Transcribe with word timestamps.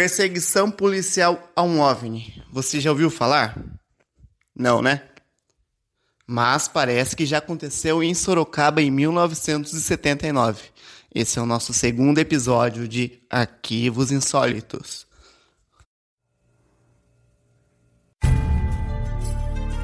Perseguição 0.00 0.70
policial 0.70 1.52
a 1.54 1.62
um 1.62 1.78
OVNI. 1.78 2.42
Você 2.50 2.80
já 2.80 2.88
ouviu 2.88 3.10
falar? 3.10 3.54
Não, 4.56 4.80
né? 4.80 5.02
Mas 6.26 6.66
parece 6.66 7.14
que 7.14 7.26
já 7.26 7.36
aconteceu 7.36 8.02
em 8.02 8.14
Sorocaba 8.14 8.80
em 8.80 8.90
1979. 8.90 10.62
Esse 11.14 11.38
é 11.38 11.42
o 11.42 11.44
nosso 11.44 11.74
segundo 11.74 12.16
episódio 12.16 12.88
de 12.88 13.20
Arquivos 13.28 14.10
Insólitos. 14.10 15.06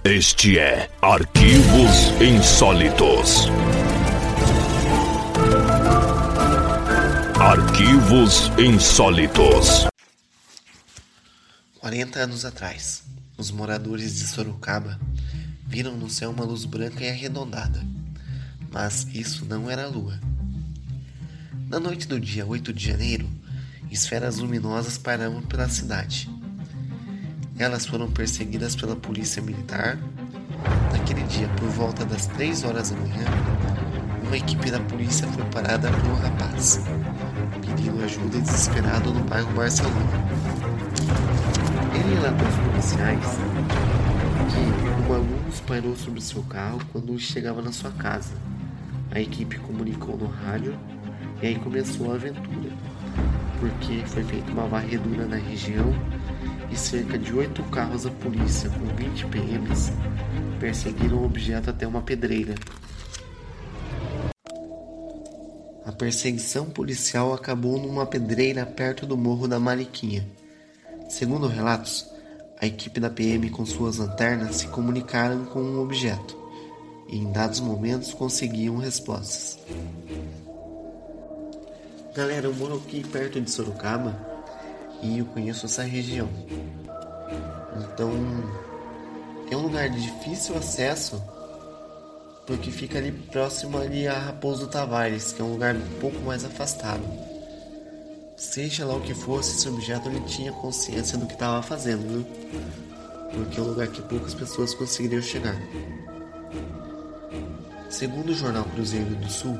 Este 0.02 0.58
é 0.58 0.88
Arquivos 1.02 2.22
Insólitos. 2.22 3.50
Arquivos 7.38 8.50
Insólitos. 8.58 9.86
40 11.86 12.18
anos 12.18 12.44
atrás, 12.44 13.04
os 13.38 13.52
moradores 13.52 14.18
de 14.18 14.26
Sorocaba 14.26 14.98
viram 15.64 15.96
no 15.96 16.10
céu 16.10 16.32
uma 16.32 16.44
luz 16.44 16.64
branca 16.64 17.04
e 17.04 17.08
arredondada. 17.08 17.80
Mas 18.72 19.06
isso 19.14 19.44
não 19.44 19.70
era 19.70 19.84
a 19.84 19.88
lua. 19.88 20.18
Na 21.68 21.78
noite 21.78 22.08
do 22.08 22.18
dia 22.18 22.44
8 22.44 22.72
de 22.72 22.88
janeiro, 22.88 23.30
esferas 23.88 24.38
luminosas 24.38 24.98
pairavam 24.98 25.40
pela 25.42 25.68
cidade. 25.68 26.28
Elas 27.56 27.86
foram 27.86 28.10
perseguidas 28.10 28.74
pela 28.74 28.96
polícia 28.96 29.40
militar. 29.40 29.96
Naquele 30.90 31.22
dia, 31.28 31.46
por 31.50 31.68
volta 31.68 32.04
das 32.04 32.26
3 32.26 32.64
horas 32.64 32.90
da 32.90 32.96
manhã, 32.96 33.26
uma 34.24 34.36
equipe 34.36 34.72
da 34.72 34.80
polícia 34.80 35.28
foi 35.28 35.44
parada 35.50 35.88
por 35.92 36.10
um 36.10 36.16
rapaz, 36.16 36.80
pedindo 37.64 38.02
ajuda 38.02 38.40
desesperado 38.40 39.14
no 39.14 39.22
bairro 39.22 39.54
Barcelona. 39.54 40.26
Ele 41.98 42.14
relatou 42.14 42.46
aos 42.46 42.56
policiais 42.56 43.26
que 44.52 45.10
um 45.10 45.14
aluno 45.14 45.36
parou 45.66 45.96
sobre 45.96 46.20
seu 46.20 46.42
carro 46.44 46.80
quando 46.92 47.18
chegava 47.18 47.60
na 47.60 47.72
sua 47.72 47.90
casa. 47.90 48.34
A 49.10 49.20
equipe 49.20 49.58
comunicou 49.58 50.16
no 50.16 50.26
rádio 50.26 50.78
e 51.42 51.46
aí 51.48 51.54
começou 51.56 52.12
a 52.12 52.14
aventura, 52.14 52.70
porque 53.58 54.02
foi 54.06 54.22
feita 54.22 54.52
uma 54.52 54.66
varredura 54.66 55.26
na 55.26 55.36
região 55.36 55.92
e 56.70 56.76
cerca 56.76 57.18
de 57.18 57.32
oito 57.32 57.62
carros 57.64 58.04
da 58.04 58.10
polícia 58.10 58.70
com 58.70 58.86
20 58.94 59.26
PMs 59.26 59.92
perseguiram 60.60 61.18
o 61.18 61.24
objeto 61.24 61.70
até 61.70 61.86
uma 61.86 62.02
pedreira. 62.02 62.54
A 65.84 65.92
perseguição 65.92 66.66
policial 66.66 67.32
acabou 67.32 67.78
numa 67.78 68.06
pedreira 68.06 68.66
perto 68.66 69.06
do 69.06 69.16
morro 69.16 69.46
da 69.46 69.60
Mariquinha. 69.60 70.26
Segundo 71.16 71.46
relatos, 71.46 72.06
a 72.60 72.66
equipe 72.66 73.00
da 73.00 73.08
PM 73.08 73.48
com 73.48 73.64
suas 73.64 73.96
lanternas 73.96 74.56
se 74.56 74.68
comunicaram 74.68 75.46
com 75.46 75.62
um 75.62 75.80
objeto 75.80 76.36
e 77.08 77.16
em 77.16 77.32
dados 77.32 77.58
momentos 77.58 78.12
conseguiam 78.12 78.76
respostas. 78.76 79.58
Galera, 82.14 82.48
eu 82.48 82.54
moro 82.54 82.76
aqui 82.76 83.02
perto 83.02 83.40
de 83.40 83.50
Sorocaba 83.50 84.14
e 85.02 85.20
eu 85.20 85.24
conheço 85.24 85.64
essa 85.64 85.82
região. 85.82 86.28
Então 87.78 88.12
é 89.50 89.56
um 89.56 89.62
lugar 89.62 89.88
de 89.88 90.02
difícil 90.02 90.54
acesso 90.54 91.24
porque 92.46 92.70
fica 92.70 92.98
ali 92.98 93.10
próximo 93.10 93.78
ali 93.78 94.06
a 94.06 94.18
Raposo 94.18 94.66
Tavares, 94.66 95.32
que 95.32 95.40
é 95.40 95.44
um 95.46 95.52
lugar 95.52 95.74
um 95.76 95.98
pouco 95.98 96.20
mais 96.20 96.44
afastado. 96.44 97.35
Seja 98.36 98.84
lá 98.84 98.94
o 98.94 99.00
que 99.00 99.14
fosse, 99.14 99.56
esse 99.56 99.66
objeto 99.66 100.10
ele 100.10 100.20
tinha 100.20 100.52
consciência 100.52 101.16
do 101.16 101.24
que 101.24 101.32
estava 101.32 101.62
fazendo, 101.62 102.06
viu? 102.06 102.26
Porque 103.32 103.58
é 103.58 103.62
um 103.62 103.68
lugar 103.68 103.88
que 103.88 104.02
poucas 104.02 104.34
pessoas 104.34 104.74
conseguiriam 104.74 105.22
chegar. 105.22 105.56
Segundo 107.88 108.28
o 108.28 108.34
jornal 108.34 108.64
Cruzeiro 108.64 109.14
do 109.14 109.30
Sul, 109.30 109.58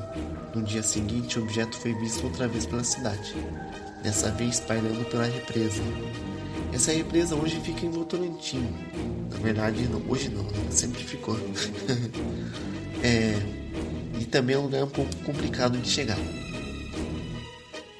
no 0.53 0.61
dia 0.61 0.83
seguinte 0.83 1.39
o 1.39 1.41
objeto 1.41 1.75
foi 1.75 1.95
visto 1.95 2.23
outra 2.23 2.47
vez 2.47 2.67
pela 2.67 2.83
cidade, 2.83 3.35
dessa 4.03 4.29
vez 4.29 4.59
pairando 4.59 5.03
pela 5.05 5.25
represa. 5.25 5.81
Essa 6.71 6.91
represa 6.91 7.35
hoje 7.35 7.59
fica 7.61 7.83
em 7.83 7.89
Votorantim. 7.89 8.63
Na 9.31 9.39
verdade, 9.39 9.87
não, 9.87 10.03
hoje 10.07 10.29
não, 10.29 10.45
sempre 10.69 11.03
ficou. 11.03 11.35
é, 13.01 13.33
e 14.19 14.25
também 14.25 14.55
é 14.55 14.59
um 14.59 14.63
lugar 14.63 14.83
um 14.83 14.89
pouco 14.89 15.15
complicado 15.25 15.79
de 15.79 15.89
chegar. 15.89 16.36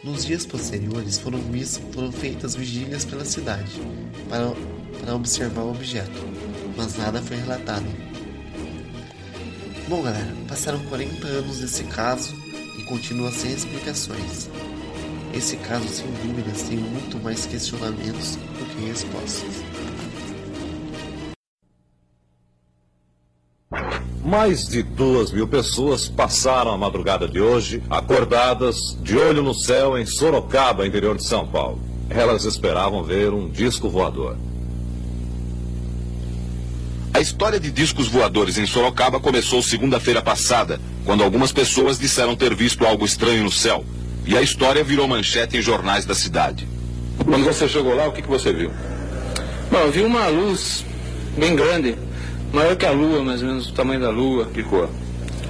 Nos 0.03 0.25
dias 0.25 0.45
posteriores 0.45 1.17
foram, 1.17 1.39
foram 1.93 2.11
feitas 2.11 2.55
vigílias 2.55 3.03
pela 3.03 3.25
cidade 3.25 3.81
para, 4.29 4.53
para 5.01 5.15
observar 5.15 5.63
o 5.63 5.71
objeto, 5.71 6.23
mas 6.75 6.95
nada 6.97 7.21
foi 7.21 7.37
relatado. 7.37 7.85
Bom, 9.89 10.03
galera, 10.03 10.33
passaram 10.47 10.79
40 10.85 11.27
anos 11.27 11.59
desse 11.59 11.83
caso 11.85 12.35
e 12.77 12.83
continua 12.83 13.31
sem 13.31 13.51
explicações. 13.51 14.49
Esse 15.33 15.57
caso, 15.57 15.87
sem 15.87 16.05
dúvidas, 16.25 16.63
tem 16.63 16.77
muito 16.77 17.17
mais 17.23 17.45
questionamentos 17.47 18.35
do 18.35 18.75
que 18.75 18.85
respostas. 18.85 19.63
Mais 24.27 24.67
de 24.67 24.83
duas 24.83 25.31
mil 25.31 25.47
pessoas 25.47 26.09
passaram 26.09 26.71
a 26.71 26.77
madrugada 26.77 27.29
de 27.29 27.39
hoje 27.39 27.81
acordadas, 27.89 28.97
de 29.01 29.17
olho 29.17 29.41
no 29.41 29.53
céu, 29.53 29.97
em 29.97 30.05
Sorocaba, 30.05 30.85
interior 30.85 31.15
de 31.15 31.25
São 31.25 31.47
Paulo. 31.47 31.79
Elas 32.09 32.43
esperavam 32.43 33.01
ver 33.05 33.31
um 33.31 33.49
disco 33.49 33.88
voador. 33.88 34.35
A 37.13 37.21
história 37.21 37.57
de 37.57 37.71
discos 37.71 38.09
voadores 38.09 38.57
em 38.57 38.65
Sorocaba 38.65 39.17
começou 39.17 39.63
segunda-feira 39.63 40.21
passada, 40.21 40.77
quando 41.05 41.23
algumas 41.23 41.53
pessoas 41.53 41.97
disseram 41.97 42.35
ter 42.35 42.53
visto 42.53 42.85
algo 42.85 43.05
estranho 43.05 43.45
no 43.45 43.51
céu. 43.51 43.85
E 44.25 44.35
a 44.35 44.41
história 44.41 44.83
virou 44.83 45.07
manchete 45.07 45.55
em 45.55 45.61
jornais 45.61 46.05
da 46.05 46.13
cidade. 46.13 46.67
Quando 47.23 47.45
você 47.45 47.65
chegou 47.69 47.95
lá, 47.95 48.09
o 48.09 48.11
que, 48.11 48.21
que 48.21 48.27
você 48.27 48.51
viu? 48.51 48.71
Bom, 49.71 49.77
eu 49.77 49.91
vi 49.94 50.01
uma 50.01 50.27
luz 50.27 50.83
bem 51.38 51.55
grande, 51.55 51.95
maior 52.51 52.75
que 52.75 52.85
a 52.85 52.91
lua, 52.91 53.23
mais 53.23 53.41
ou 53.41 53.47
menos 53.47 53.69
o 53.69 53.73
tamanho 53.73 53.99
da 53.99 54.09
lua. 54.09 54.45
Que 54.53 54.63
cor? 54.63 54.89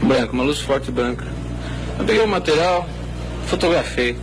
Branca, 0.02 0.32
uma 0.34 0.44
luz 0.44 0.60
forte 0.60 0.92
branca. 0.92 1.26
Eu 2.00 2.06
peguei 2.06 2.24
o 2.24 2.28
material, 2.28 2.88
fotografei. 3.48 4.16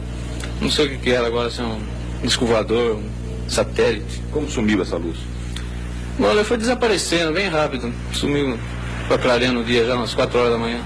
Não 0.61 0.71
sei 0.71 0.87
o 0.87 0.91
que, 0.91 0.99
que 0.99 1.11
era 1.11 1.27
agora, 1.27 1.51
se 1.51 1.61
é 1.61 1.65
um 1.65 1.81
disco 2.23 2.47
voador, 2.47 2.97
um 2.97 3.49
satélite. 3.49 4.23
Como 4.31 4.49
sumiu 4.49 4.83
essa 4.83 4.97
luz? 4.97 5.17
Bom, 6.19 6.31
ela 6.31 6.45
foi 6.45 6.57
desaparecendo 6.57 7.33
bem 7.33 7.49
rápido. 7.49 7.93
Sumiu 8.13 8.59
para 9.09 9.19
clareando 9.19 9.61
o 9.61 9.65
dia 9.65 9.85
já 9.85 9.97
umas 9.97 10.15
4 10.15 10.39
horas 10.39 10.53
da 10.53 10.59
manhã. 10.59 10.81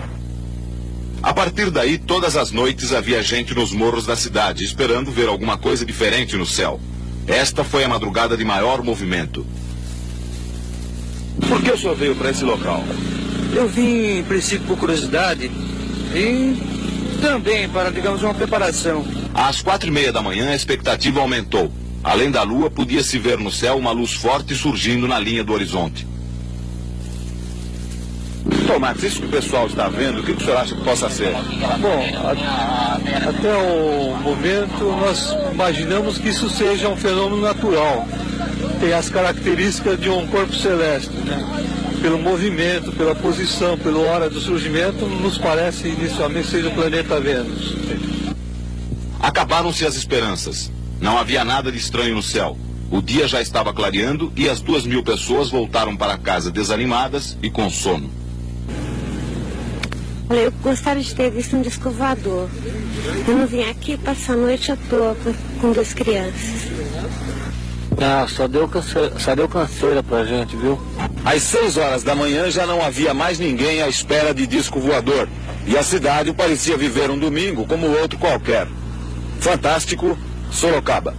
A 1.23 1.35
partir 1.35 1.71
daí, 1.71 1.99
todas 1.99 2.37
as 2.37 2.53
noites 2.53 2.93
havia 2.93 3.23
gente 3.23 3.55
nos 3.55 3.73
morros 3.73 4.07
da 4.07 4.17
cidade, 4.17 4.65
esperando 4.65 5.11
ver 5.11 5.29
alguma 5.29 5.59
coisa 5.59 5.85
diferente 5.85 6.37
no 6.37 6.47
céu. 6.47 6.81
Esta 7.27 7.65
foi 7.65 7.85
a 7.85 7.89
madrugada 7.89 8.37
de 8.37 8.45
maior 8.45 8.83
movimento. 8.83 9.45
Por 11.47 11.63
que 11.63 11.71
o 11.71 11.79
senhor 11.79 11.97
veio 11.97 12.17
para 12.17 12.31
esse 12.31 12.45
local? 12.45 12.83
Eu 13.55 13.69
vim, 13.69 14.19
em 14.19 14.25
princípio, 14.25 14.67
por 14.67 14.79
curiosidade 14.79 15.51
e 16.15 16.57
também 17.21 17.69
para, 17.69 17.91
digamos, 17.91 18.23
uma 18.23 18.35
preparação. 18.35 19.05
Às 19.35 19.63
quatro 19.63 19.89
e 19.89 19.93
meia 19.93 20.13
da 20.13 20.23
manhã, 20.23 20.51
a 20.51 20.57
expectativa 20.57 21.21
aumentou. 21.21 21.71
Além 22.03 22.31
da 22.31 22.43
lua, 22.43 22.71
podia-se 22.71 23.19
ver 23.19 23.39
no 23.39 23.51
céu 23.51 23.77
uma 23.77 23.91
luz 23.91 24.13
forte 24.13 24.55
surgindo 24.55 25.07
na 25.09 25.19
linha 25.19 25.43
do 25.43 25.53
horizonte. 25.53 26.07
Tomás, 28.67 29.03
isso 29.03 29.21
que 29.21 29.27
o 29.27 29.31
pessoal 29.31 29.67
está 29.67 29.89
vendo, 29.89 30.21
o 30.21 30.23
que 30.23 30.33
o 30.33 30.41
senhor 30.41 30.57
acha 30.59 30.75
que 30.75 30.83
possa 30.83 31.11
ser? 31.11 31.33
Bom, 31.81 32.05
a, 32.47 32.99
até 33.29 33.55
o 33.57 34.17
momento 34.23 34.85
nós 35.01 35.35
imaginamos 35.53 36.19
que 36.19 36.29
isso 36.29 36.49
seja 36.49 36.89
um 36.89 36.97
fenômeno 36.97 37.43
natural. 37.43 38.07
Tem 38.81 38.93
as 38.93 39.09
características 39.09 40.01
de 40.01 40.09
um 40.09 40.27
corpo 40.29 40.55
celeste, 40.55 41.17
né? 41.19 41.45
Pelo 42.01 42.19
movimento, 42.19 42.93
pela 42.93 43.15
posição, 43.15 43.77
pela 43.77 43.99
hora 43.99 44.31
do 44.31 44.41
surgimento, 44.41 45.05
nos 45.07 45.37
parece 45.37 45.89
inicialmente 45.89 46.49
seja 46.49 46.69
o 46.69 46.75
planeta 46.75 47.19
Vênus. 47.19 47.75
Acabaram-se 49.19 49.85
as 49.85 49.97
esperanças. 49.97 50.71
Não 51.01 51.19
havia 51.19 51.45
nada 51.45 51.73
de 51.73 51.79
estranho 51.79 52.15
no 52.15 52.23
céu. 52.23 52.57
O 52.91 53.03
dia 53.03 53.27
já 53.27 53.43
estava 53.43 53.75
clareando 53.75 54.33
e 54.37 54.49
as 54.49 54.61
duas 54.61 54.87
mil 54.87 55.03
pessoas 55.03 55.51
voltaram 55.51 55.97
para 55.97 56.17
casa 56.17 56.51
desanimadas 56.51 57.37
e 57.43 57.51
com 57.51 57.69
sono. 57.69 58.09
Olha, 60.31 60.41
eu 60.41 60.53
gostaria 60.63 61.03
de 61.03 61.15
ter 61.15 61.31
visto 61.31 61.57
um 61.57 61.63
disco 61.63 61.91
voador. 61.91 62.49
Eu 63.27 63.37
não 63.37 63.47
vim 63.47 63.63
aqui 63.63 63.97
passar 63.97 64.35
a 64.35 64.37
noite 64.37 64.71
à 64.71 64.77
toa 64.89 65.17
com 65.61 65.73
duas 65.73 65.93
crianças. 65.93 66.69
Ah, 68.01 68.27
só 68.29 68.47
deu, 68.47 68.69
canseira, 68.69 69.19
só 69.19 69.35
deu 69.35 69.49
canseira 69.49 70.03
pra 70.05 70.25
gente, 70.25 70.55
viu? 70.57 70.79
Às 71.25 71.43
seis 71.43 71.77
horas 71.77 72.05
da 72.05 72.15
manhã 72.15 72.49
já 72.49 72.65
não 72.65 72.81
havia 72.81 73.13
mais 73.13 73.41
ninguém 73.41 73.83
à 73.83 73.89
espera 73.89 74.33
de 74.33 74.47
disco 74.47 74.79
voador. 74.79 75.29
E 75.67 75.77
a 75.77 75.83
cidade 75.83 76.33
parecia 76.33 76.77
viver 76.77 77.11
um 77.11 77.19
domingo 77.19 77.67
como 77.67 77.89
outro 77.89 78.17
qualquer. 78.19 78.69
Fantástico, 79.41 80.17
Sorocaba. 80.51 81.15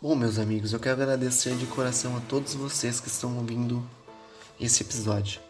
Bom, 0.00 0.14
meus 0.14 0.38
amigos, 0.38 0.72
eu 0.72 0.80
quero 0.80 1.02
agradecer 1.02 1.54
de 1.56 1.66
coração 1.66 2.16
a 2.16 2.20
todos 2.20 2.54
vocês 2.54 3.00
que 3.00 3.08
estão 3.08 3.36
ouvindo 3.38 3.82
esse 4.60 4.82
episódio. 4.82 5.40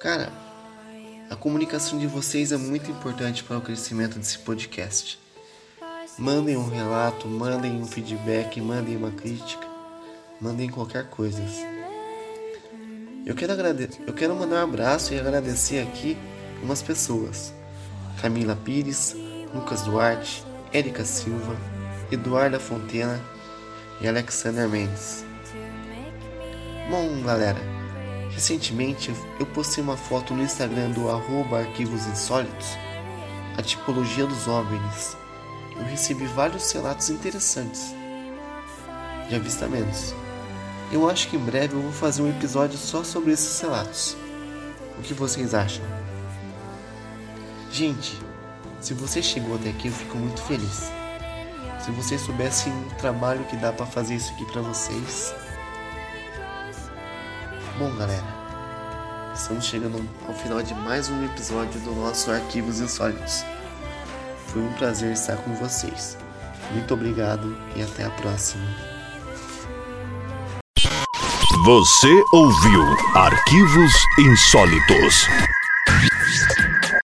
Cara, 0.00 0.32
a 1.30 1.36
comunicação 1.36 1.98
de 1.98 2.06
vocês 2.06 2.50
é 2.50 2.56
muito 2.56 2.90
importante 2.90 3.44
para 3.44 3.58
o 3.58 3.62
crescimento 3.62 4.18
desse 4.18 4.38
podcast. 4.38 5.18
Mandem 6.18 6.56
um 6.56 6.66
relato, 6.66 7.28
mandem 7.28 7.72
um 7.72 7.84
feedback, 7.84 8.58
mandem 8.58 8.96
uma 8.96 9.10
crítica, 9.10 9.66
mandem 10.40 10.66
qualquer 10.66 11.10
coisa. 11.10 11.42
Eu 13.26 13.34
quero, 13.34 13.52
eu 14.06 14.14
quero 14.14 14.34
mandar 14.34 14.64
um 14.64 14.70
abraço 14.70 15.12
e 15.12 15.20
agradecer 15.20 15.82
aqui 15.82 16.16
umas 16.62 16.80
pessoas: 16.80 17.52
Camila 18.22 18.56
Pires, 18.56 19.14
Lucas 19.54 19.82
Duarte, 19.82 20.42
Érica 20.72 21.04
Silva, 21.04 21.54
Eduarda 22.10 22.58
Fontena 22.58 23.20
e 24.00 24.08
Alexander 24.08 24.66
Mendes. 24.66 25.22
Bom, 26.88 27.22
galera, 27.26 27.60
recentemente 28.30 29.14
eu 29.38 29.44
postei 29.44 29.84
uma 29.84 29.98
foto 29.98 30.32
no 30.32 30.42
Instagram 30.42 30.92
do 30.92 31.10
arroba 31.10 31.58
Arquivos 31.58 32.06
Insólitos, 32.06 32.68
a 33.58 33.60
tipologia 33.62 34.26
dos 34.26 34.48
OVNIs. 34.48 35.25
Eu 35.78 35.84
recebi 35.84 36.26
vários 36.26 36.70
relatos 36.72 37.10
interessantes 37.10 37.94
de 39.28 39.34
avistamentos. 39.34 40.14
Eu 40.92 41.08
acho 41.08 41.28
que 41.28 41.36
em 41.36 41.40
breve 41.40 41.74
eu 41.74 41.82
vou 41.82 41.92
fazer 41.92 42.22
um 42.22 42.30
episódio 42.30 42.78
só 42.78 43.02
sobre 43.02 43.32
esses 43.32 43.60
relatos. 43.60 44.16
O 44.98 45.02
que 45.02 45.12
vocês 45.12 45.52
acham? 45.52 45.84
Gente, 47.70 48.18
se 48.80 48.94
você 48.94 49.20
chegou 49.20 49.56
até 49.56 49.70
aqui, 49.70 49.88
eu 49.88 49.92
fico 49.92 50.16
muito 50.16 50.40
feliz. 50.42 50.90
Se 51.84 51.90
vocês 51.90 52.20
soubessem 52.20 52.72
o 52.72 52.94
trabalho 52.96 53.44
que 53.44 53.56
dá 53.56 53.72
para 53.72 53.84
fazer 53.86 54.14
isso 54.14 54.32
aqui 54.32 54.44
para 54.46 54.62
vocês. 54.62 55.34
Bom, 57.78 57.94
galera, 57.96 58.24
estamos 59.34 59.66
chegando 59.66 60.02
ao 60.26 60.34
final 60.34 60.62
de 60.62 60.72
mais 60.74 61.08
um 61.10 61.24
episódio 61.24 61.78
do 61.80 61.94
nosso 61.94 62.30
Arquivos 62.30 62.80
Insólitos. 62.80 63.44
Foi 64.48 64.62
um 64.62 64.72
prazer 64.74 65.12
estar 65.12 65.36
com 65.36 65.54
vocês. 65.54 66.16
Muito 66.72 66.94
obrigado 66.94 67.56
e 67.74 67.82
até 67.82 68.04
a 68.04 68.10
próxima. 68.10 68.64
Você 71.64 72.22
ouviu 72.32 72.82
Arquivos 73.14 73.92
Insólitos. 74.20 75.26